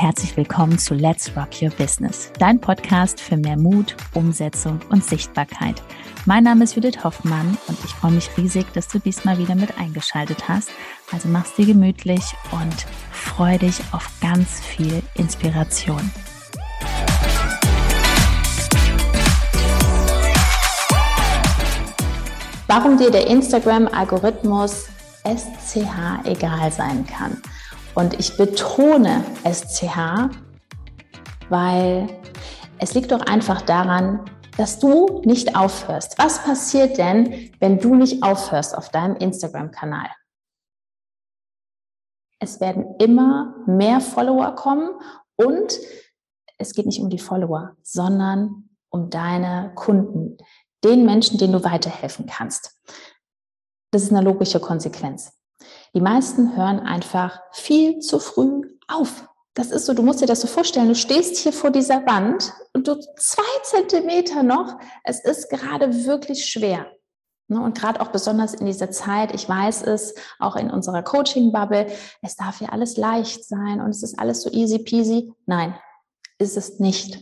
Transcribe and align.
herzlich 0.00 0.36
willkommen 0.36 0.78
zu 0.78 0.94
Let's 0.94 1.36
Rock 1.36 1.60
Your 1.60 1.70
Business, 1.70 2.30
dein 2.38 2.60
Podcast 2.60 3.20
für 3.20 3.36
mehr 3.36 3.56
Mut, 3.56 3.96
Umsetzung 4.14 4.78
und 4.90 5.04
Sichtbarkeit. 5.04 5.82
Mein 6.24 6.44
Name 6.44 6.62
ist 6.62 6.76
Judith 6.76 7.02
Hoffmann 7.02 7.58
und 7.66 7.76
ich 7.84 7.90
freue 7.90 8.12
mich 8.12 8.30
riesig, 8.36 8.72
dass 8.74 8.86
du 8.86 9.00
diesmal 9.00 9.38
wieder 9.38 9.56
mit 9.56 9.76
eingeschaltet 9.76 10.48
hast. 10.48 10.70
Also 11.10 11.28
mach's 11.28 11.52
dir 11.56 11.66
gemütlich 11.66 12.22
und 12.52 12.86
freu 13.10 13.58
dich 13.58 13.80
auf 13.90 14.08
ganz 14.20 14.60
viel 14.60 15.02
Inspiration. 15.14 16.12
Warum 22.68 22.98
dir 22.98 23.10
der 23.10 23.26
Instagram-Algorithmus 23.26 24.86
SCH 25.24 26.24
egal 26.24 26.70
sein 26.70 27.04
kann. 27.04 27.42
Und 27.98 28.20
ich 28.20 28.36
betone 28.36 29.24
SCH, 29.42 30.30
weil 31.48 32.08
es 32.78 32.94
liegt 32.94 33.10
doch 33.10 33.22
einfach 33.22 33.60
daran, 33.62 34.24
dass 34.56 34.78
du 34.78 35.20
nicht 35.24 35.56
aufhörst. 35.56 36.16
Was 36.16 36.44
passiert 36.44 36.96
denn, 36.96 37.50
wenn 37.58 37.80
du 37.80 37.96
nicht 37.96 38.22
aufhörst 38.22 38.78
auf 38.78 38.90
deinem 38.90 39.16
Instagram-Kanal? 39.16 40.10
Es 42.38 42.60
werden 42.60 42.94
immer 43.00 43.56
mehr 43.66 44.00
Follower 44.00 44.54
kommen 44.54 44.90
und 45.34 45.76
es 46.56 46.74
geht 46.74 46.86
nicht 46.86 47.00
um 47.00 47.10
die 47.10 47.18
Follower, 47.18 47.76
sondern 47.82 48.68
um 48.90 49.10
deine 49.10 49.72
Kunden, 49.74 50.36
den 50.84 51.04
Menschen, 51.04 51.36
denen 51.36 51.54
du 51.54 51.64
weiterhelfen 51.64 52.26
kannst. 52.26 52.80
Das 53.90 54.04
ist 54.04 54.12
eine 54.12 54.22
logische 54.22 54.60
Konsequenz. 54.60 55.37
Die 55.94 56.00
meisten 56.00 56.56
hören 56.56 56.80
einfach 56.80 57.40
viel 57.52 58.00
zu 58.00 58.18
früh 58.18 58.62
auf. 58.86 59.28
Das 59.54 59.70
ist 59.70 59.86
so, 59.86 59.94
du 59.94 60.02
musst 60.02 60.20
dir 60.20 60.26
das 60.26 60.40
so 60.40 60.46
vorstellen, 60.46 60.88
du 60.88 60.94
stehst 60.94 61.38
hier 61.38 61.52
vor 61.52 61.70
dieser 61.70 62.06
Wand 62.06 62.52
und 62.74 62.86
du 62.86 63.00
zwei 63.16 63.42
Zentimeter 63.64 64.42
noch, 64.42 64.78
es 65.02 65.24
ist 65.24 65.50
gerade 65.50 66.06
wirklich 66.06 66.46
schwer. 66.46 66.86
Ne, 67.50 67.60
und 67.60 67.76
gerade 67.76 68.00
auch 68.00 68.08
besonders 68.08 68.52
in 68.52 68.66
dieser 68.66 68.90
Zeit, 68.90 69.34
ich 69.34 69.48
weiß 69.48 69.82
es, 69.82 70.14
auch 70.38 70.54
in 70.54 70.70
unserer 70.70 71.02
Coaching-Bubble, 71.02 71.90
es 72.20 72.36
darf 72.36 72.60
ja 72.60 72.68
alles 72.68 72.98
leicht 72.98 73.42
sein 73.44 73.80
und 73.80 73.88
es 73.88 74.02
ist 74.02 74.18
alles 74.18 74.42
so 74.42 74.50
easy 74.50 74.78
peasy. 74.78 75.32
Nein, 75.46 75.74
ist 76.38 76.58
es 76.58 76.78
nicht. 76.78 77.18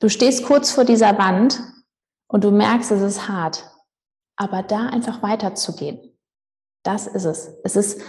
Du 0.00 0.10
stehst 0.10 0.44
kurz 0.44 0.70
vor 0.70 0.84
dieser 0.84 1.16
Wand 1.16 1.60
und 2.28 2.44
du 2.44 2.50
merkst, 2.50 2.90
es 2.92 3.00
ist 3.00 3.26
hart. 3.26 3.64
Aber 4.36 4.62
da 4.62 4.86
einfach 4.86 5.22
weiterzugehen, 5.22 6.16
das 6.82 7.06
ist 7.06 7.24
es. 7.24 7.50
Es 7.64 7.76
ist 7.76 8.02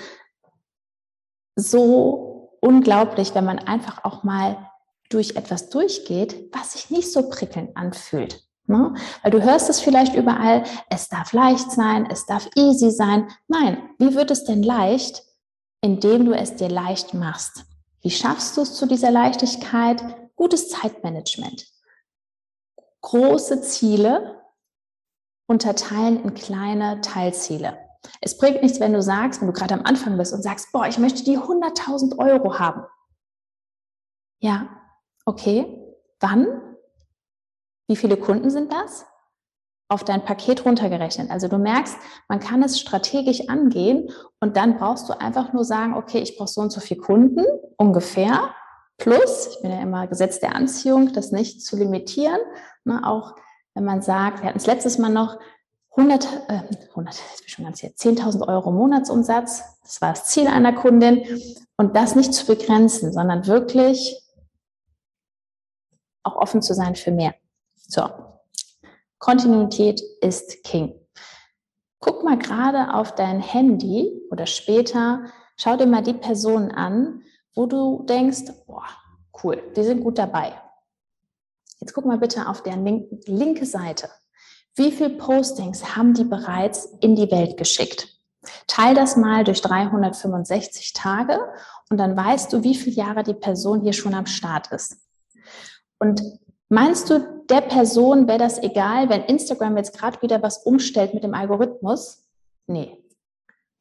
so 1.56 2.58
unglaublich, 2.62 3.34
wenn 3.34 3.46
man 3.46 3.60
einfach 3.60 4.04
auch 4.04 4.24
mal 4.24 4.70
durch 5.10 5.36
etwas 5.36 5.70
durchgeht, 5.70 6.50
was 6.54 6.74
sich 6.74 6.90
nicht 6.90 7.12
so 7.12 7.30
prickelnd 7.30 7.76
anfühlt. 7.76 8.44
Ne? 8.68 8.94
Weil 9.24 9.32
du 9.32 9.42
hörst 9.42 9.70
es 9.70 9.80
vielleicht 9.80 10.14
überall, 10.14 10.64
es 10.90 11.08
darf 11.08 11.32
leicht 11.32 11.72
sein, 11.72 12.08
es 12.12 12.26
darf 12.26 12.50
easy 12.56 12.92
sein. 12.92 13.30
Nein, 13.48 13.90
wie 13.98 14.14
wird 14.14 14.30
es 14.30 14.44
denn 14.44 14.62
leicht, 14.62 15.24
indem 15.82 16.26
du 16.26 16.34
es 16.34 16.56
dir 16.56 16.70
leicht 16.70 17.14
machst? 17.14 17.64
Wie 18.02 18.12
schaffst 18.12 18.58
du 18.58 18.62
es 18.62 18.74
zu 18.74 18.86
dieser 18.86 19.12
Leichtigkeit? 19.12 20.04
Gutes 20.36 20.70
Zeitmanagement. 20.70 21.66
Große 23.02 23.62
Ziele, 23.62 24.37
unterteilen 25.48 26.24
in 26.24 26.34
kleine 26.34 27.02
Teilziele. 27.02 27.78
Es 28.22 28.38
bringt 28.38 28.62
nichts, 28.62 28.80
wenn 28.80 28.94
du 28.94 29.02
sagst, 29.02 29.42
wenn 29.42 29.48
du 29.48 29.54
gerade 29.54 29.74
am 29.74 29.86
Anfang 29.86 30.18
bist 30.18 30.34
und 30.34 30.42
sagst, 30.42 30.72
boah, 30.72 30.88
ich 30.88 30.98
möchte 30.98 31.24
die 31.24 31.38
100.000 31.38 32.20
Euro 32.20 32.60
haben. 32.60 32.84
Ja, 34.40 34.70
okay. 35.26 35.84
Wann? 36.20 36.48
Wie 37.88 37.96
viele 37.96 38.18
Kunden 38.18 38.50
sind 38.50 38.72
das? 38.72 39.06
Auf 39.90 40.04
dein 40.04 40.26
Paket 40.26 40.66
runtergerechnet. 40.66 41.32
Also 41.32 41.48
du 41.48 41.58
merkst, 41.58 41.98
man 42.28 42.40
kann 42.40 42.62
es 42.62 42.80
strategisch 42.80 43.48
angehen 43.48 44.12
und 44.42 44.58
dann 44.58 44.78
brauchst 44.78 45.08
du 45.08 45.20
einfach 45.20 45.54
nur 45.54 45.64
sagen, 45.64 45.94
okay, 45.94 46.20
ich 46.20 46.38
brauche 46.38 46.50
so 46.50 46.62
und 46.62 46.72
so 46.72 46.82
viele 46.82 47.00
Kunden 47.00 47.46
ungefähr. 47.78 48.54
Plus, 48.98 49.48
ich 49.48 49.62
bin 49.62 49.72
ja 49.72 49.80
immer 49.80 50.08
Gesetz 50.08 50.40
der 50.40 50.56
Anziehung, 50.56 51.14
das 51.14 51.32
nicht 51.32 51.64
zu 51.64 51.78
limitieren, 51.78 52.40
ne, 52.84 53.02
auch 53.06 53.36
wenn 53.78 53.86
man 53.86 54.02
sagt, 54.02 54.42
wir 54.42 54.50
hatten 54.50 54.58
es 54.58 54.66
letztes 54.66 54.98
Mal 54.98 55.10
noch, 55.10 55.38
100, 55.92 56.26
äh, 56.48 56.62
100 56.90 57.16
jetzt 57.16 57.42
bin 57.42 57.48
schon 57.48 57.66
ganz 57.66 57.80
hier, 57.80 57.92
10.000 57.92 58.48
Euro 58.48 58.72
Monatsumsatz, 58.72 59.64
das 59.84 60.02
war 60.02 60.10
das 60.10 60.26
Ziel 60.26 60.48
einer 60.48 60.74
Kundin 60.74 61.24
und 61.78 61.96
das 61.96 62.16
nicht 62.16 62.34
zu 62.34 62.48
begrenzen, 62.48 63.14
sondern 63.14 63.46
wirklich 63.46 64.20
auch 66.24 66.38
offen 66.38 66.64
zu 66.64 66.74
sein 66.74 66.96
für 66.96 67.12
mehr. 67.12 67.36
So, 67.76 68.10
Kontinuität 69.20 70.02
ist 70.22 70.64
King. 70.64 70.96
Guck 72.00 72.24
mal 72.24 72.40
gerade 72.40 72.96
auf 72.96 73.14
dein 73.14 73.42
Handy 73.42 74.24
oder 74.32 74.48
später, 74.48 75.26
schau 75.56 75.78
dir 75.78 75.86
mal 75.86 76.02
die 76.02 76.14
Personen 76.14 76.72
an, 76.72 77.22
wo 77.54 77.68
du 77.68 78.04
denkst, 78.10 78.52
boah, 78.66 78.88
cool, 79.44 79.62
die 79.76 79.84
sind 79.84 80.04
gut 80.04 80.18
dabei. 80.18 80.60
Jetzt 81.80 81.94
guck 81.94 82.06
mal 82.06 82.18
bitte 82.18 82.48
auf 82.48 82.64
der 82.64 82.76
linken 82.78 83.20
linke 83.26 83.66
Seite. 83.66 84.10
Wie 84.76 84.92
viele 84.92 85.12
Postings 85.12 85.96
haben 85.96 86.14
die 86.14 86.24
bereits 86.24 86.86
in 87.02 87.16
die 87.16 87.32
Welt 87.32 87.58
geschickt? 87.58 88.18
Teil 88.68 88.96
das 88.96 89.18
mal 89.18 89.44
durch 89.44 89.62
365 89.62 90.94
Tage 90.94 91.40
und 91.90 91.98
dann 91.98 92.16
weißt 92.16 92.54
du, 92.54 92.64
wie 92.64 92.76
viele 92.76 92.96
Jahre 92.96 93.24
die 93.24 93.34
Person 93.34 93.82
hier 93.82 93.94
schon 93.94 94.14
am 94.14 94.26
Start 94.26 94.72
ist. 94.72 94.98
Und 96.00 96.22
meinst 96.70 97.10
du, 97.10 97.44
der 97.50 97.62
Person 97.62 98.28
wäre 98.28 98.38
das 98.38 98.62
egal, 98.62 99.10
wenn 99.10 99.24
Instagram 99.24 99.78
jetzt 99.78 99.98
gerade 99.98 100.22
wieder 100.22 100.42
was 100.44 100.60
umstellt 100.60 101.14
mit 101.14 101.24
dem 101.24 101.34
Algorithmus? 101.34 102.28
Nee. 102.68 103.04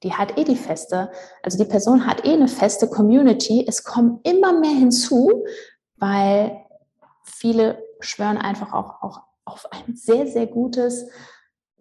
Die 0.03 0.13
hat 0.13 0.39
eh 0.39 0.45
die 0.45 0.57
feste, 0.57 1.11
also 1.43 1.59
die 1.59 1.69
Person 1.69 2.07
hat 2.07 2.25
eh 2.25 2.33
eine 2.33 2.49
feste 2.49 2.89
Community. 2.89 3.65
Es 3.67 3.83
kommen 3.83 4.21
immer 4.25 4.59
mehr 4.59 4.71
hinzu, 4.71 5.45
weil 5.97 6.65
viele 7.25 7.83
schwören 8.01 8.39
einfach 8.39 8.73
auch, 8.73 9.03
auch 9.03 9.23
auf 9.45 9.73
ein 9.73 9.97
sehr, 9.97 10.27
sehr 10.27 10.47
gutes 10.47 11.09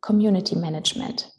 Community 0.02 0.56
Management. 0.56 1.32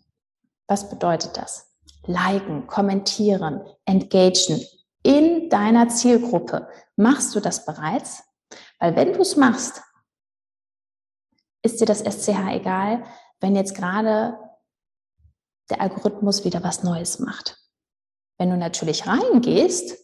Was 0.66 0.88
bedeutet 0.88 1.36
das? 1.36 1.72
Liken, 2.04 2.66
kommentieren, 2.66 3.60
engagen 3.84 4.60
in 5.02 5.48
deiner 5.50 5.88
Zielgruppe. 5.88 6.68
Machst 6.96 7.34
du 7.34 7.40
das 7.40 7.64
bereits? 7.64 8.24
Weil 8.78 8.96
wenn 8.96 9.12
du 9.12 9.20
es 9.20 9.36
machst, 9.36 9.82
ist 11.62 11.80
dir 11.80 11.86
das 11.86 12.00
SCH 12.00 12.50
egal, 12.50 13.04
wenn 13.40 13.56
jetzt 13.56 13.74
gerade 13.74 14.38
der 15.70 15.80
Algorithmus 15.80 16.44
wieder 16.44 16.62
was 16.62 16.82
Neues 16.82 17.18
macht. 17.18 17.58
Wenn 18.38 18.50
du 18.50 18.56
natürlich 18.56 19.06
reingehst, 19.06 19.98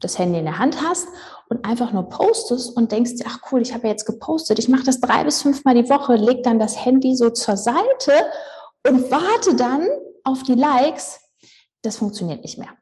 das 0.00 0.18
Handy 0.18 0.38
in 0.38 0.44
der 0.44 0.58
Hand 0.58 0.82
hast 0.82 1.08
und 1.48 1.64
einfach 1.64 1.92
nur 1.92 2.08
postest 2.08 2.76
und 2.76 2.92
denkst, 2.92 3.12
ach 3.26 3.40
cool, 3.50 3.62
ich 3.62 3.72
habe 3.72 3.84
ja 3.84 3.90
jetzt 3.90 4.04
gepostet, 4.04 4.58
ich 4.58 4.68
mache 4.68 4.84
das 4.84 5.00
drei 5.00 5.24
bis 5.24 5.42
fünfmal 5.42 5.74
die 5.74 5.88
Woche, 5.88 6.16
leg 6.16 6.42
dann 6.42 6.58
das 6.58 6.84
Handy 6.84 7.16
so 7.16 7.30
zur 7.30 7.56
Seite 7.56 8.12
und 8.86 9.10
warte 9.10 9.56
dann 9.56 9.86
auf 10.24 10.42
die 10.42 10.54
Likes, 10.54 11.20
das 11.82 11.96
funktioniert 11.96 12.42
nicht 12.42 12.58
mehr. 12.58 12.76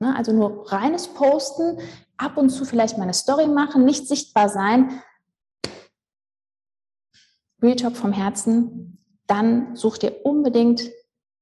Ne, 0.00 0.14
also 0.16 0.32
nur 0.32 0.70
reines 0.70 1.08
Posten, 1.08 1.80
ab 2.16 2.36
und 2.36 2.50
zu 2.50 2.64
vielleicht 2.64 2.96
mal 2.98 3.04
eine 3.04 3.14
Story 3.14 3.46
machen, 3.46 3.84
nicht 3.84 4.06
sichtbar 4.06 4.48
sein. 4.48 5.02
Real 7.60 7.76
Talk 7.76 7.96
vom 7.96 8.12
Herzen, 8.12 9.04
dann 9.26 9.74
such 9.76 9.98
dir 9.98 10.24
unbedingt 10.24 10.90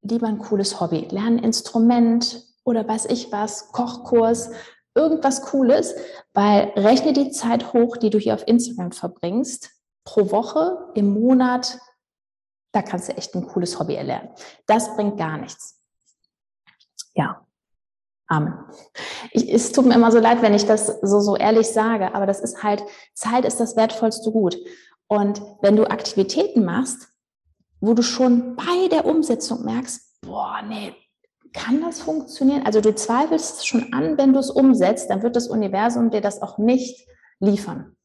lieber 0.02 0.26
ein 0.26 0.38
cooles 0.38 0.80
Hobby. 0.80 1.06
Lern 1.10 1.38
ein 1.38 1.38
Instrument 1.38 2.42
oder 2.64 2.86
weiß 2.86 3.06
ich 3.06 3.30
was, 3.30 3.72
Kochkurs, 3.72 4.50
irgendwas 4.96 5.42
Cooles, 5.42 5.94
weil 6.32 6.72
rechne 6.76 7.12
die 7.12 7.30
Zeit 7.30 7.72
hoch, 7.72 7.96
die 7.96 8.10
du 8.10 8.18
hier 8.18 8.34
auf 8.34 8.46
Instagram 8.46 8.92
verbringst, 8.92 9.70
pro 10.04 10.30
Woche, 10.30 10.90
im 10.94 11.12
Monat, 11.12 11.78
da 12.72 12.82
kannst 12.82 13.08
du 13.08 13.16
echt 13.16 13.34
ein 13.34 13.46
cooles 13.46 13.78
Hobby 13.78 13.94
erlernen. 13.94 14.30
Das 14.66 14.94
bringt 14.96 15.18
gar 15.18 15.38
nichts. 15.38 15.82
Ja. 17.14 17.42
Amen. 18.28 18.54
Ich, 19.30 19.52
es 19.52 19.70
tut 19.70 19.86
mir 19.86 19.94
immer 19.94 20.10
so 20.10 20.18
leid, 20.18 20.42
wenn 20.42 20.54
ich 20.54 20.66
das 20.66 20.86
so, 21.00 21.20
so 21.20 21.36
ehrlich 21.36 21.68
sage, 21.68 22.14
aber 22.14 22.26
das 22.26 22.40
ist 22.40 22.62
halt, 22.62 22.82
Zeit 23.14 23.44
ist 23.44 23.60
das 23.60 23.76
wertvollste 23.76 24.32
Gut. 24.32 24.58
Und 25.06 25.40
wenn 25.62 25.76
du 25.76 25.88
Aktivitäten 25.88 26.64
machst, 26.64 27.08
wo 27.80 27.94
du 27.94 28.02
schon 28.02 28.56
bei 28.56 28.88
der 28.90 29.04
Umsetzung 29.04 29.64
merkst, 29.64 30.20
boah, 30.22 30.60
nee, 30.66 30.94
kann 31.52 31.80
das 31.80 32.00
funktionieren? 32.00 32.64
Also 32.64 32.80
du 32.80 32.94
zweifelst 32.94 33.66
schon 33.66 33.92
an, 33.92 34.18
wenn 34.18 34.32
du 34.32 34.38
es 34.38 34.50
umsetzt, 34.50 35.10
dann 35.10 35.22
wird 35.22 35.36
das 35.36 35.48
Universum 35.48 36.10
dir 36.10 36.20
das 36.20 36.42
auch 36.42 36.58
nicht 36.58 37.06
liefern. 37.40 37.96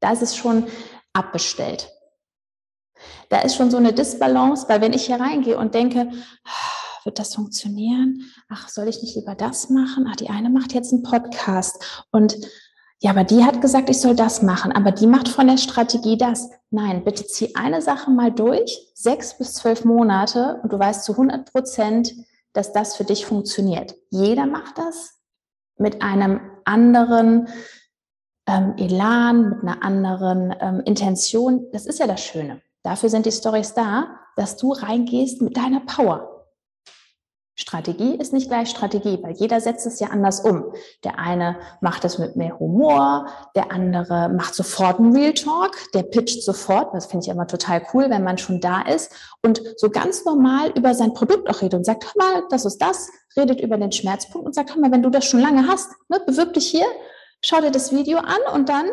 Da 0.00 0.12
ist 0.12 0.22
es 0.22 0.36
schon 0.36 0.66
abbestellt. 1.12 1.90
Da 3.28 3.40
ist 3.40 3.56
schon 3.56 3.70
so 3.70 3.76
eine 3.76 3.92
Disbalance, 3.92 4.68
weil 4.68 4.80
wenn 4.80 4.92
ich 4.92 5.06
hier 5.06 5.20
reingehe 5.20 5.58
und 5.58 5.74
denke, 5.74 6.10
wird 7.04 7.18
das 7.18 7.34
funktionieren? 7.34 8.22
Ach, 8.48 8.68
soll 8.68 8.88
ich 8.88 9.02
nicht 9.02 9.16
lieber 9.16 9.34
das 9.34 9.70
machen? 9.70 10.06
Ach, 10.08 10.16
die 10.16 10.28
eine 10.28 10.50
macht 10.50 10.74
jetzt 10.74 10.92
einen 10.92 11.02
Podcast 11.02 12.04
und 12.10 12.36
ja, 13.02 13.12
aber 13.12 13.24
die 13.24 13.44
hat 13.44 13.62
gesagt, 13.62 13.88
ich 13.88 13.98
soll 13.98 14.14
das 14.14 14.42
machen, 14.42 14.72
aber 14.72 14.92
die 14.92 15.06
macht 15.06 15.28
von 15.28 15.46
der 15.46 15.56
Strategie 15.56 16.18
das. 16.18 16.50
Nein, 16.70 17.02
bitte 17.02 17.26
zieh 17.26 17.54
eine 17.54 17.80
Sache 17.80 18.10
mal 18.10 18.30
durch, 18.30 18.90
sechs 18.94 19.38
bis 19.38 19.54
zwölf 19.54 19.86
Monate 19.86 20.60
und 20.62 20.70
du 20.70 20.78
weißt 20.78 21.04
zu 21.04 21.12
100 21.12 21.50
Prozent, 21.50 22.12
dass 22.52 22.72
das 22.72 22.96
für 22.96 23.04
dich 23.04 23.26
funktioniert. 23.26 23.94
Jeder 24.10 24.46
macht 24.46 24.78
das 24.78 25.20
mit 25.76 26.02
einem 26.02 26.40
anderen 26.64 27.48
ähm, 28.46 28.74
Elan, 28.76 29.50
mit 29.50 29.62
einer 29.62 29.82
anderen 29.82 30.54
ähm, 30.60 30.80
Intention. 30.84 31.66
Das 31.72 31.86
ist 31.86 31.98
ja 31.98 32.06
das 32.06 32.20
Schöne. 32.22 32.60
Dafür 32.82 33.08
sind 33.08 33.26
die 33.26 33.32
Stories 33.32 33.74
da, 33.74 34.20
dass 34.36 34.56
du 34.56 34.72
reingehst 34.72 35.42
mit 35.42 35.56
deiner 35.56 35.80
Power. 35.80 36.39
Strategie 37.54 38.14
ist 38.16 38.32
nicht 38.32 38.48
gleich 38.48 38.70
Strategie, 38.70 39.18
weil 39.22 39.34
jeder 39.34 39.60
setzt 39.60 39.86
es 39.86 40.00
ja 40.00 40.08
anders 40.08 40.40
um. 40.40 40.72
Der 41.04 41.18
eine 41.18 41.56
macht 41.80 42.04
es 42.04 42.18
mit 42.18 42.36
mehr 42.36 42.58
Humor, 42.58 43.26
der 43.54 43.70
andere 43.70 44.30
macht 44.30 44.54
sofort 44.54 44.98
einen 44.98 45.14
Real 45.14 45.34
Talk, 45.34 45.76
der 45.92 46.04
pitcht 46.04 46.42
sofort, 46.42 46.94
das 46.94 47.06
finde 47.06 47.26
ich 47.26 47.30
immer 47.30 47.46
total 47.46 47.82
cool, 47.92 48.08
wenn 48.08 48.24
man 48.24 48.38
schon 48.38 48.60
da 48.60 48.82
ist 48.82 49.12
und 49.42 49.60
so 49.76 49.90
ganz 49.90 50.24
normal 50.24 50.70
über 50.76 50.94
sein 50.94 51.12
Produkt 51.12 51.48
auch 51.50 51.60
redet 51.60 51.74
und 51.74 51.84
sagt, 51.84 52.04
hör 52.04 52.12
mal, 52.16 52.42
das 52.48 52.64
ist 52.64 52.78
das, 52.78 53.10
redet 53.36 53.60
über 53.60 53.76
den 53.76 53.92
Schmerzpunkt 53.92 54.46
und 54.46 54.54
sagt, 54.54 54.74
hör 54.74 54.80
mal, 54.80 54.90
wenn 54.90 55.02
du 55.02 55.10
das 55.10 55.26
schon 55.26 55.40
lange 55.40 55.66
hast, 55.68 55.90
ne, 56.08 56.20
bewirb 56.24 56.54
dich 56.54 56.68
hier, 56.68 56.86
schau 57.42 57.60
dir 57.60 57.70
das 57.70 57.92
Video 57.92 58.18
an 58.18 58.38
und 58.54 58.68
dann 58.68 58.86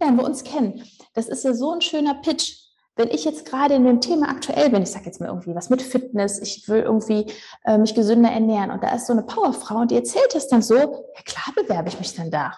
lernen 0.00 0.16
wir 0.16 0.24
uns 0.24 0.44
kennen. 0.44 0.82
Das 1.14 1.28
ist 1.28 1.44
ja 1.44 1.52
so 1.52 1.72
ein 1.72 1.80
schöner 1.80 2.14
Pitch 2.14 2.63
wenn 2.96 3.08
ich 3.08 3.24
jetzt 3.24 3.44
gerade 3.44 3.74
in 3.74 3.84
dem 3.84 4.00
Thema 4.00 4.28
aktuell 4.28 4.70
bin, 4.70 4.82
ich 4.82 4.90
sage 4.90 5.06
jetzt 5.06 5.20
mal 5.20 5.26
irgendwie 5.26 5.54
was 5.54 5.70
mit 5.70 5.82
Fitness, 5.82 6.38
ich 6.38 6.68
will 6.68 6.80
irgendwie 6.80 7.26
äh, 7.64 7.76
mich 7.76 7.94
gesünder 7.94 8.30
ernähren 8.30 8.70
und 8.70 8.82
da 8.82 8.94
ist 8.94 9.06
so 9.06 9.12
eine 9.12 9.22
Powerfrau 9.22 9.78
und 9.78 9.90
die 9.90 9.96
erzählt 9.96 10.34
das 10.34 10.48
dann 10.48 10.62
so, 10.62 10.76
ja 10.76 11.22
klar 11.24 11.54
bewerbe 11.56 11.88
ich 11.88 11.98
mich 11.98 12.14
dann 12.14 12.30
da. 12.30 12.56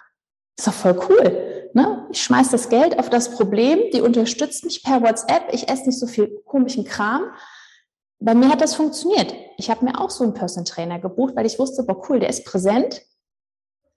Ist 0.58 0.66
doch 0.66 0.72
voll 0.72 0.98
cool. 1.08 1.70
Ne? 1.74 2.06
Ich 2.10 2.22
schmeiß 2.22 2.50
das 2.50 2.68
Geld 2.68 2.98
auf 2.98 3.10
das 3.10 3.30
Problem, 3.30 3.78
die 3.92 4.00
unterstützt 4.00 4.64
mich 4.64 4.82
per 4.82 5.02
WhatsApp, 5.02 5.52
ich 5.52 5.68
esse 5.68 5.86
nicht 5.86 5.98
so 5.98 6.06
viel 6.06 6.42
komischen 6.46 6.84
Kram. 6.84 7.24
Bei 8.18 8.34
mir 8.34 8.48
hat 8.48 8.62
das 8.62 8.74
funktioniert. 8.74 9.34
Ich 9.58 9.68
habe 9.68 9.84
mir 9.84 10.00
auch 10.00 10.08
so 10.08 10.24
einen 10.24 10.32
Person 10.32 10.64
Trainer 10.64 10.98
gebucht, 10.98 11.36
weil 11.36 11.44
ich 11.44 11.58
wusste, 11.58 11.82
boah 11.82 12.02
cool, 12.08 12.20
der 12.20 12.30
ist 12.30 12.46
präsent, 12.46 13.02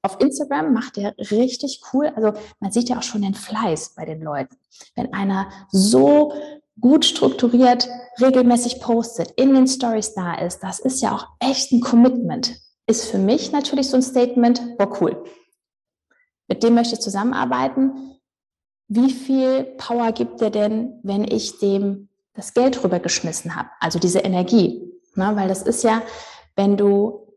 auf 0.01 0.19
Instagram 0.19 0.73
macht 0.73 0.97
er 0.97 1.15
richtig 1.17 1.81
cool. 1.93 2.11
Also 2.15 2.33
man 2.59 2.71
sieht 2.71 2.89
ja 2.89 2.97
auch 2.97 3.03
schon 3.03 3.21
den 3.21 3.33
Fleiß 3.33 3.95
bei 3.95 4.05
den 4.05 4.21
Leuten. 4.21 4.55
Wenn 4.95 5.13
einer 5.13 5.49
so 5.71 6.33
gut 6.79 7.05
strukturiert 7.05 7.89
regelmäßig 8.21 8.79
postet, 8.79 9.31
in 9.31 9.53
den 9.53 9.67
Stories 9.67 10.13
da 10.13 10.35
ist, 10.35 10.59
das 10.59 10.79
ist 10.79 11.01
ja 11.01 11.13
auch 11.13 11.27
echt 11.39 11.71
ein 11.71 11.81
Commitment. 11.81 12.55
Ist 12.87 13.09
für 13.09 13.17
mich 13.17 13.51
natürlich 13.51 13.89
so 13.89 13.97
ein 13.97 14.01
Statement, 14.01 14.77
boah 14.77 15.01
cool. 15.01 15.23
Mit 16.47 16.63
dem 16.63 16.75
möchte 16.75 16.95
ich 16.95 17.01
zusammenarbeiten. 17.01 18.17
Wie 18.87 19.11
viel 19.11 19.63
Power 19.77 20.11
gibt 20.13 20.41
er 20.41 20.49
denn, 20.49 20.99
wenn 21.03 21.23
ich 21.23 21.59
dem 21.59 22.09
das 22.33 22.53
Geld 22.53 22.83
rübergeschmissen 22.83 23.55
habe? 23.55 23.69
Also 23.79 23.99
diese 23.99 24.19
Energie. 24.19 24.91
Ne? 25.15 25.31
Weil 25.35 25.49
das 25.49 25.61
ist 25.61 25.83
ja, 25.83 26.01
wenn 26.55 26.77
du 26.77 27.28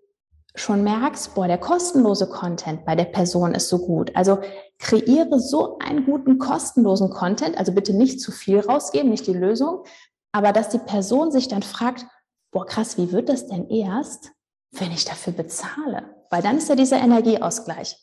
schon 0.54 0.84
merkst, 0.84 1.34
boah, 1.34 1.46
der 1.46 1.58
kostenlose 1.58 2.28
Content 2.28 2.84
bei 2.84 2.94
der 2.94 3.06
Person 3.06 3.54
ist 3.54 3.68
so 3.68 3.78
gut. 3.78 4.14
Also 4.14 4.38
kreiere 4.78 5.40
so 5.40 5.78
einen 5.78 6.04
guten 6.04 6.38
kostenlosen 6.38 7.10
Content, 7.10 7.56
also 7.56 7.72
bitte 7.72 7.94
nicht 7.94 8.20
zu 8.20 8.32
viel 8.32 8.60
rausgeben, 8.60 9.10
nicht 9.10 9.26
die 9.26 9.32
Lösung, 9.32 9.84
aber 10.32 10.52
dass 10.52 10.68
die 10.68 10.78
Person 10.78 11.30
sich 11.30 11.48
dann 11.48 11.62
fragt, 11.62 12.06
boah, 12.50 12.66
krass, 12.66 12.98
wie 12.98 13.12
wird 13.12 13.28
das 13.28 13.46
denn 13.46 13.68
erst, 13.70 14.32
wenn 14.72 14.92
ich 14.92 15.04
dafür 15.04 15.32
bezahle? 15.32 16.14
Weil 16.30 16.42
dann 16.42 16.58
ist 16.58 16.68
ja 16.68 16.74
dieser 16.74 16.98
Energieausgleich. 16.98 17.96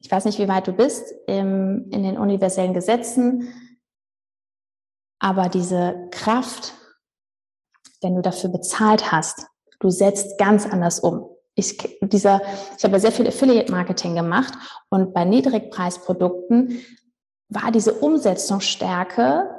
Ich 0.00 0.10
weiß 0.10 0.24
nicht, 0.24 0.38
wie 0.38 0.48
weit 0.48 0.66
du 0.68 0.72
bist 0.72 1.12
im, 1.26 1.88
in 1.90 2.04
den 2.04 2.16
universellen 2.16 2.74
Gesetzen, 2.74 3.52
aber 5.20 5.48
diese 5.48 6.08
Kraft, 6.12 6.74
wenn 8.00 8.14
du 8.14 8.22
dafür 8.22 8.50
bezahlt 8.50 9.10
hast, 9.10 9.48
Du 9.80 9.90
setzt 9.90 10.38
ganz 10.38 10.66
anders 10.66 11.00
um. 11.00 11.28
Ich, 11.54 11.76
dieser, 12.00 12.40
ich 12.76 12.84
habe 12.84 13.00
sehr 13.00 13.12
viel 13.12 13.26
Affiliate-Marketing 13.26 14.14
gemacht 14.14 14.54
und 14.90 15.12
bei 15.12 15.24
Niedrigpreisprodukten 15.24 16.80
war 17.48 17.72
diese 17.72 17.94
Umsetzungsstärke 17.94 19.50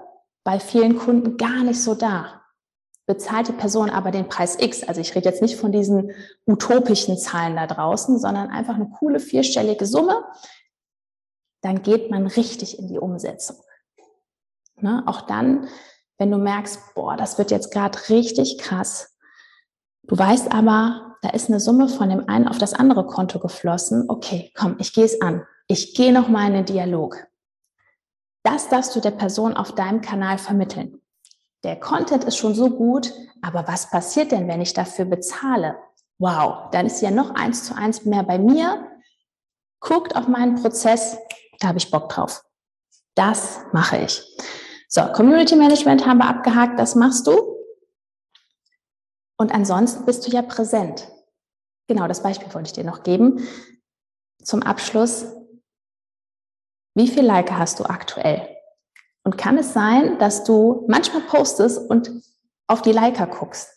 bei 0.44 0.60
vielen 0.60 0.98
Kunden 0.98 1.38
gar 1.38 1.64
nicht 1.64 1.82
so 1.82 1.96
da. 1.96 2.42
Bezahlt 3.06 3.48
die 3.48 3.54
Person 3.54 3.90
aber 3.90 4.12
den 4.12 4.30
Preis 4.30 4.58
X, 4.60 4.84
also 4.84 5.02
ich 5.02 5.16
rede 5.16 5.28
jetzt 5.28 5.42
nicht 5.42 5.58
von 5.58 5.72
diesen 5.72 6.12
utopischen 6.46 7.18
Zahlen 7.18 7.56
da 7.56 7.68
draußen, 7.68 8.20
sondern 8.20 8.50
einfach 8.50 8.76
eine 8.76 8.90
coole 8.90 9.20
vierstellige 9.20 9.86
Summe, 9.86 10.24
dann 11.62 11.82
geht 11.82 12.12
man 12.12 12.28
richtig 12.28 12.80
in 12.80 12.88
die 12.88 13.00
Umsetzung. 13.00 13.58
Ne? 14.78 15.04
Auch 15.08 15.22
dann, 15.22 15.68
wenn 16.18 16.32
du 16.32 16.38
merkst, 16.38 16.94
boah, 16.96 17.18
das 17.18 17.38
wird 17.38 17.52
jetzt 17.52 17.72
gerade 17.72 17.98
richtig 18.10 18.60
krass, 18.60 19.18
Du 20.10 20.18
weißt 20.18 20.52
aber, 20.52 21.18
da 21.22 21.30
ist 21.30 21.50
eine 21.50 21.60
Summe 21.60 21.88
von 21.88 22.10
dem 22.10 22.28
einen 22.28 22.48
auf 22.48 22.58
das 22.58 22.74
andere 22.74 23.06
Konto 23.06 23.38
geflossen. 23.38 24.06
Okay, 24.08 24.52
komm, 24.58 24.78
ich 24.80 24.92
gehe 24.92 25.06
es 25.06 25.22
an. 25.22 25.46
Ich 25.68 25.94
gehe 25.94 26.12
nochmal 26.12 26.48
in 26.48 26.54
den 26.54 26.66
Dialog. 26.66 27.28
Das 28.42 28.70
darfst 28.70 28.96
du 28.96 29.02
der 29.02 29.12
Person 29.12 29.56
auf 29.56 29.76
deinem 29.76 30.02
Kanal 30.02 30.40
vermitteln. 30.40 31.00
Der 31.64 31.80
Content 31.80 32.24
ist 32.24 32.38
schon 32.38 32.56
so 32.56 32.72
gut, 32.72 33.14
aber 33.44 33.68
was 33.68 33.92
passiert 33.92 34.32
denn, 34.32 34.48
wenn 34.48 34.62
ich 34.62 34.74
dafür 34.74 35.06
bezahle? 35.06 35.78
Wow, 36.18 36.72
dann 36.72 36.88
ist 36.88 37.02
ja 37.02 37.12
noch 37.12 37.36
eins 37.36 37.66
zu 37.66 37.76
eins 37.76 38.04
mehr 38.04 38.24
bei 38.24 38.40
mir. 38.40 38.88
Guckt 39.80 40.16
auf 40.16 40.28
meinen 40.28 40.56
Prozess, 40.56 41.20
da 41.60 41.68
habe 41.68 41.78
ich 41.78 41.92
Bock 41.92 42.10
drauf. 42.10 42.44
Das 43.14 43.60
mache 43.74 44.00
ich. 44.00 44.24
So, 44.88 45.04
Community 45.14 45.56
Management 45.56 46.08
haben 46.08 46.18
wir 46.18 46.30
abgehakt, 46.30 46.80
das 46.80 46.96
machst 46.96 47.28
du. 47.28 47.59
Und 49.40 49.54
ansonsten 49.54 50.06
bist 50.06 50.28
du 50.28 50.32
ja 50.32 50.42
präsent. 50.42 51.08
Genau, 51.88 52.08
das 52.08 52.22
Beispiel 52.22 52.54
wollte 52.54 52.68
ich 52.68 52.74
dir 52.74 52.84
noch 52.84 53.04
geben. 53.04 53.48
Zum 54.44 54.62
Abschluss, 54.64 55.26
wie 56.94 57.08
viel 57.08 57.26
Like 57.26 57.52
hast 57.52 57.80
du 57.80 57.86
aktuell? 57.86 58.48
Und 59.24 59.38
kann 59.38 59.58
es 59.58 59.74
sein, 59.74 60.20
dass 60.20 60.44
du 60.44 60.86
manchmal 60.88 61.22
postest 61.22 61.90
und 61.90 62.12
auf 62.68 62.82
die 62.82 62.92
Liker 62.92 63.28
guckst? 63.28 63.70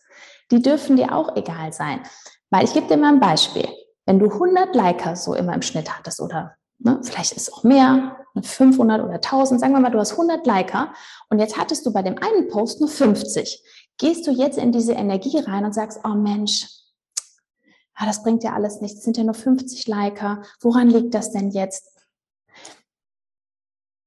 Die 0.51 0.61
dürfen 0.61 0.97
dir 0.97 1.15
auch 1.15 1.37
egal 1.37 1.73
sein. 1.73 2.03
Weil 2.51 2.65
ich 2.65 2.75
gebe 2.75 2.89
dir 2.89 2.97
mal 2.97 3.13
ein 3.13 3.21
Beispiel. 3.21 3.69
Wenn 4.05 4.19
du 4.19 4.31
100 4.31 4.75
Liker 4.75 5.15
so 5.15 5.35
immer 5.35 5.55
im 5.55 5.63
Schnitt 5.63 5.97
hattest 5.97 6.21
oder 6.21 6.57
ne, 6.79 7.01
vielleicht 7.05 7.33
ist 7.33 7.49
es 7.49 7.53
auch 7.53 7.63
mehr, 7.63 8.17
500 8.41 9.03
oder 9.03 9.15
1000, 9.15 9.61
sagen 9.61 9.75
wir 9.75 9.81
mal, 9.81 9.91
du 9.91 10.01
hast 10.01 10.13
100 10.13 10.45
Liker 10.47 10.93
und 11.29 11.39
jetzt 11.39 11.57
hattest 11.57 11.87
du 11.87 11.93
bei 11.93 12.03
dem 12.03 12.17
einen 12.19 12.49
Post 12.49 12.81
nur 12.81 12.89
50 12.89 13.63
gehst 13.99 14.27
du 14.27 14.31
jetzt 14.31 14.59
in 14.59 14.73
diese 14.73 14.93
Energie 14.93 15.39
rein 15.39 15.65
und 15.65 15.75
sagst, 15.75 16.01
oh 16.05 16.15
Mensch, 16.15 16.67
ah, 17.95 18.07
das 18.07 18.23
bringt 18.23 18.45
ja 18.45 18.55
alles 18.55 18.81
nichts, 18.81 18.99
es 18.99 19.05
sind 19.05 19.17
ja 19.17 19.25
nur 19.25 19.35
50 19.35 19.87
Liker, 19.87 20.43
woran 20.61 20.89
liegt 20.89 21.15
das 21.15 21.33
denn 21.33 21.51
jetzt? 21.51 21.89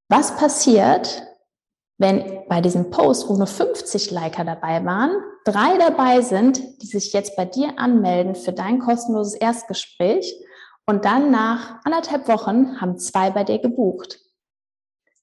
Was 0.10 0.36
passiert, 0.36 1.24
wenn 1.98 2.44
bei 2.48 2.62
diesem 2.62 2.90
Post, 2.92 3.30
wo 3.30 3.36
nur 3.36 3.48
50 3.48 4.12
Liker 4.12 4.44
dabei 4.44 4.84
waren, 4.86 5.12
drei 5.46 5.78
dabei 5.78 6.22
sind, 6.22 6.82
die 6.82 6.88
sich 6.88 7.14
jetzt 7.14 7.36
bei 7.36 7.46
dir 7.46 7.80
anmelden 7.80 8.36
für 8.36 8.52
dein 8.52 8.80
kostenloses 8.80 9.36
Erstgespräch 9.36 10.36
und 10.86 11.06
dann 11.06 11.32
nach 11.32 11.84
anderthalb 11.84 12.28
Wochen 12.28 12.80
haben 12.80 13.00
zwei 13.00 13.32
bei 13.32 13.44
dir 13.44 13.60
gebucht. 13.60 14.20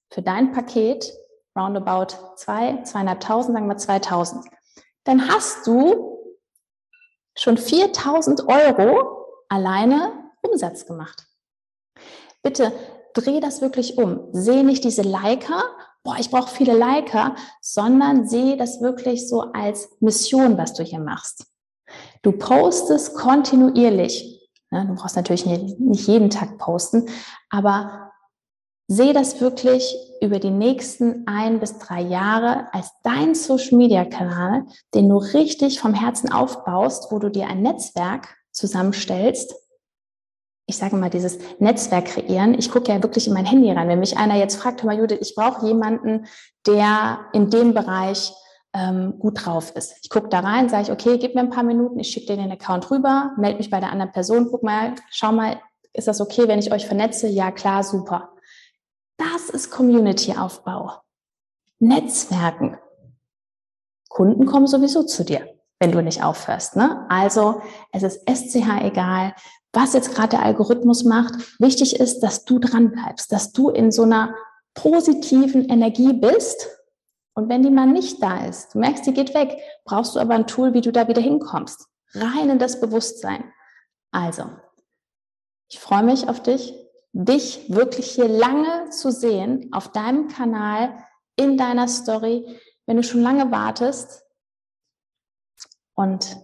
Für 0.09 0.21
dein 0.21 0.51
Paket 0.51 1.13
roundabout 1.57 2.15
zwei, 2.35 2.81
zweieinhalbtausend, 2.83 3.55
sagen 3.55 3.67
wir 3.67 3.77
2000. 3.77 4.45
Dann 5.03 5.27
hast 5.27 5.67
du 5.67 6.19
schon 7.35 7.57
4000 7.57 8.47
Euro 8.47 9.27
alleine 9.49 10.31
Umsatz 10.41 10.85
gemacht. 10.85 11.27
Bitte 12.41 12.71
dreh 13.13 13.39
das 13.39 13.61
wirklich 13.61 13.97
um. 13.97 14.27
Sehe 14.31 14.63
nicht 14.63 14.83
diese 14.83 15.03
Liker, 15.03 15.63
boah, 16.03 16.15
ich 16.19 16.29
brauche 16.29 16.53
viele 16.53 16.77
Liker, 16.77 17.35
sondern 17.61 18.27
sehe 18.27 18.57
das 18.57 18.81
wirklich 18.81 19.27
so 19.27 19.51
als 19.53 19.89
Mission, 19.99 20.57
was 20.57 20.73
du 20.73 20.83
hier 20.83 20.99
machst. 20.99 21.45
Du 22.21 22.31
postest 22.31 23.15
kontinuierlich. 23.15 24.49
Du 24.71 24.95
brauchst 24.95 25.15
natürlich 25.15 25.45
nicht 25.45 26.07
jeden 26.07 26.31
Tag 26.31 26.57
posten, 26.57 27.07
aber 27.49 28.11
sehe 28.87 29.13
das 29.13 29.41
wirklich 29.41 29.95
über 30.21 30.39
die 30.39 30.49
nächsten 30.49 31.25
ein 31.27 31.59
bis 31.59 31.77
drei 31.79 32.01
Jahre 32.01 32.73
als 32.73 32.91
dein 33.03 33.35
Social 33.35 33.77
Media 33.77 34.05
Kanal, 34.05 34.65
den 34.93 35.09
du 35.09 35.17
richtig 35.17 35.79
vom 35.79 35.93
Herzen 35.93 36.31
aufbaust, 36.31 37.11
wo 37.11 37.19
du 37.19 37.29
dir 37.29 37.47
ein 37.47 37.61
Netzwerk 37.61 38.35
zusammenstellst. 38.51 39.55
Ich 40.65 40.77
sage 40.77 40.95
mal, 40.95 41.09
dieses 41.09 41.39
Netzwerk 41.59 42.05
kreieren. 42.05 42.53
Ich 42.57 42.71
gucke 42.71 42.91
ja 42.91 43.03
wirklich 43.03 43.27
in 43.27 43.33
mein 43.33 43.45
Handy 43.45 43.71
rein. 43.71 43.89
Wenn 43.89 43.99
mich 43.99 44.17
einer 44.17 44.35
jetzt 44.35 44.55
fragt, 44.55 44.81
hör 44.81 44.87
mal, 44.87 44.97
Judith, 44.97 45.19
ich 45.21 45.35
brauche 45.35 45.65
jemanden, 45.65 46.25
der 46.65 47.19
in 47.33 47.49
dem 47.49 47.73
Bereich 47.73 48.33
ähm, 48.73 49.19
gut 49.19 49.45
drauf 49.45 49.75
ist. 49.75 49.95
Ich 50.01 50.09
gucke 50.09 50.29
da 50.29 50.39
rein, 50.39 50.69
sage 50.69 50.83
ich, 50.83 50.91
okay, 50.91 51.17
gib 51.17 51.35
mir 51.35 51.41
ein 51.41 51.49
paar 51.49 51.63
Minuten, 51.63 51.99
ich 51.99 52.09
schicke 52.09 52.27
dir 52.27 52.41
den 52.41 52.51
Account 52.51 52.89
rüber, 52.89 53.31
melde 53.37 53.57
mich 53.57 53.69
bei 53.69 53.79
der 53.79 53.91
anderen 53.91 54.11
Person, 54.11 54.47
guck 54.49 54.63
mal, 54.63 54.95
schau 55.09 55.31
mal, 55.31 55.59
ist 55.93 56.07
das 56.07 56.21
okay, 56.21 56.47
wenn 56.47 56.59
ich 56.59 56.71
euch 56.71 56.87
vernetze? 56.87 57.27
Ja, 57.27 57.51
klar, 57.51 57.83
super. 57.83 58.32
Ist 59.53 59.69
Community-Aufbau. 59.69 60.93
Netzwerken. 61.77 62.79
Kunden 64.09 64.47
kommen 64.47 64.65
sowieso 64.65 65.03
zu 65.03 65.23
dir, 65.23 65.47
wenn 65.79 65.91
du 65.91 66.01
nicht 66.01 66.23
aufhörst. 66.23 66.75
Ne? 66.75 67.05
Also 67.07 67.61
es 67.91 68.01
ist 68.01 68.27
SCH 68.27 68.81
egal, 68.81 69.35
was 69.71 69.93
jetzt 69.93 70.15
gerade 70.15 70.29
der 70.29 70.43
Algorithmus 70.43 71.03
macht. 71.03 71.35
Wichtig 71.59 71.99
ist, 71.99 72.21
dass 72.21 72.45
du 72.45 72.57
dran 72.57 72.93
bleibst, 72.93 73.31
dass 73.31 73.51
du 73.51 73.69
in 73.69 73.91
so 73.91 74.03
einer 74.03 74.33
positiven 74.73 75.69
Energie 75.69 76.13
bist. 76.13 76.67
Und 77.35 77.47
wenn 77.47 77.61
die 77.61 77.69
mal 77.69 77.85
nicht 77.85 78.23
da 78.23 78.45
ist, 78.45 78.73
du 78.73 78.79
merkst, 78.79 79.05
die 79.05 79.13
geht 79.13 79.35
weg, 79.35 79.55
brauchst 79.85 80.15
du 80.15 80.19
aber 80.19 80.33
ein 80.33 80.47
Tool, 80.47 80.73
wie 80.73 80.81
du 80.81 80.91
da 80.91 81.07
wieder 81.07 81.21
hinkommst. 81.21 81.87
Rein 82.15 82.49
in 82.49 82.57
das 82.57 82.81
Bewusstsein. 82.81 83.43
Also, 84.11 84.49
ich 85.69 85.79
freue 85.79 86.03
mich 86.03 86.27
auf 86.27 86.41
dich, 86.41 86.73
dich 87.13 87.69
wirklich 87.69 88.11
hier 88.11 88.27
lange 88.27 88.89
zu 88.89 89.11
sehen 89.11 89.69
auf 89.71 89.91
deinem 89.91 90.27
Kanal, 90.27 90.97
in 91.35 91.57
deiner 91.57 91.87
Story, 91.87 92.59
wenn 92.85 92.97
du 92.97 93.03
schon 93.03 93.21
lange 93.21 93.51
wartest 93.51 94.23
und 95.95 96.37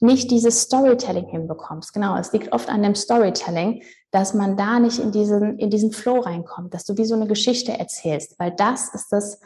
nicht 0.00 0.30
dieses 0.30 0.60
Storytelling 0.62 1.26
hinbekommst. 1.26 1.92
Genau, 1.92 2.16
es 2.16 2.32
liegt 2.32 2.52
oft 2.52 2.68
an 2.68 2.82
dem 2.82 2.94
Storytelling, 2.94 3.82
dass 4.10 4.34
man 4.34 4.56
da 4.56 4.78
nicht 4.78 4.98
in 4.98 5.12
diesen, 5.12 5.58
in 5.58 5.70
diesen 5.70 5.92
Flow 5.92 6.20
reinkommt, 6.20 6.74
dass 6.74 6.84
du 6.84 6.96
wie 6.96 7.04
so 7.04 7.14
eine 7.14 7.26
Geschichte 7.26 7.72
erzählst, 7.72 8.38
weil 8.38 8.52
das 8.52 8.92
ist 8.94 9.08
das 9.10 9.40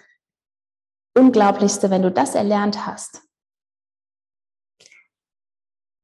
Unglaublichste, 1.16 1.90
wenn 1.90 2.02
du 2.02 2.10
das 2.10 2.34
erlernt 2.34 2.86
hast. 2.86 3.22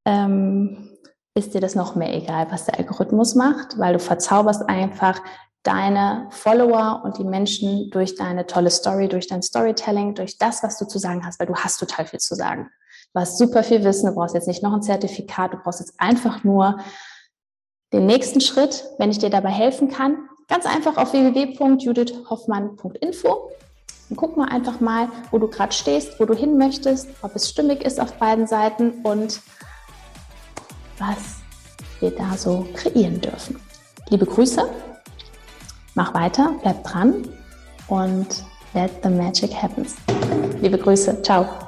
Ähm, 0.06 0.93
ist 1.36 1.52
dir 1.52 1.60
das 1.60 1.74
noch 1.74 1.96
mehr 1.96 2.14
egal, 2.14 2.46
was 2.50 2.64
der 2.64 2.78
Algorithmus 2.78 3.34
macht, 3.34 3.76
weil 3.78 3.94
du 3.94 3.98
verzauberst 3.98 4.68
einfach 4.68 5.20
deine 5.64 6.28
Follower 6.30 7.02
und 7.04 7.18
die 7.18 7.24
Menschen 7.24 7.90
durch 7.90 8.14
deine 8.14 8.46
tolle 8.46 8.70
Story, 8.70 9.08
durch 9.08 9.26
dein 9.26 9.42
Storytelling, 9.42 10.14
durch 10.14 10.38
das, 10.38 10.62
was 10.62 10.78
du 10.78 10.86
zu 10.86 10.98
sagen 10.98 11.26
hast, 11.26 11.40
weil 11.40 11.48
du 11.48 11.56
hast 11.56 11.78
total 11.78 12.06
viel 12.06 12.20
zu 12.20 12.36
sagen. 12.36 12.70
Du 13.12 13.20
hast 13.20 13.38
super 13.38 13.64
viel 13.64 13.82
Wissen, 13.82 14.06
du 14.06 14.14
brauchst 14.14 14.34
jetzt 14.34 14.46
nicht 14.46 14.62
noch 14.62 14.72
ein 14.72 14.82
Zertifikat, 14.82 15.54
du 15.54 15.56
brauchst 15.56 15.80
jetzt 15.80 15.94
einfach 15.98 16.44
nur 16.44 16.78
den 17.92 18.06
nächsten 18.06 18.40
Schritt, 18.40 18.84
wenn 18.98 19.10
ich 19.10 19.18
dir 19.18 19.30
dabei 19.30 19.50
helfen 19.50 19.88
kann. 19.88 20.28
Ganz 20.48 20.66
einfach 20.66 20.96
auf 20.98 21.12
www.judithhoffmann.info 21.12 23.50
und 24.10 24.16
guck 24.16 24.36
mal 24.36 24.50
einfach 24.50 24.80
mal, 24.80 25.08
wo 25.30 25.38
du 25.38 25.48
gerade 25.48 25.72
stehst, 25.72 26.20
wo 26.20 26.26
du 26.26 26.34
hin 26.34 26.58
möchtest, 26.58 27.08
ob 27.22 27.34
es 27.34 27.48
stimmig 27.48 27.82
ist 27.84 27.98
auf 28.00 28.18
beiden 28.18 28.46
Seiten 28.46 29.00
und 29.02 29.40
was 30.98 31.36
wir 32.00 32.10
da 32.10 32.36
so 32.36 32.66
kreieren 32.74 33.20
dürfen. 33.20 33.56
Liebe 34.10 34.26
Grüße, 34.26 34.68
mach 35.94 36.14
weiter, 36.14 36.54
bleib 36.62 36.84
dran 36.84 37.26
und 37.88 38.44
let 38.74 38.90
the 39.02 39.08
magic 39.08 39.52
happen. 39.54 39.86
Liebe 40.60 40.78
Grüße, 40.78 41.22
ciao. 41.22 41.63